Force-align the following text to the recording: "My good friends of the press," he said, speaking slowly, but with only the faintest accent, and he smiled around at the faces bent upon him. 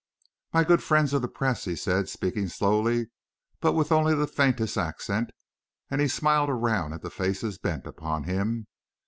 "My 0.51 0.63
good 0.63 0.81
friends 0.81 1.13
of 1.13 1.21
the 1.21 1.27
press," 1.27 1.65
he 1.65 1.75
said, 1.75 2.09
speaking 2.09 2.47
slowly, 2.47 3.11
but 3.59 3.73
with 3.73 3.91
only 3.91 4.15
the 4.15 4.25
faintest 4.25 4.75
accent, 4.75 5.29
and 5.91 6.01
he 6.01 6.07
smiled 6.07 6.49
around 6.49 6.93
at 6.93 7.03
the 7.03 7.11
faces 7.11 7.59
bent 7.59 7.85
upon 7.85 8.23
him. 8.23 8.65